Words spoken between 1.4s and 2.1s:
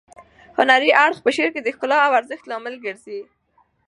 کې د ښکلا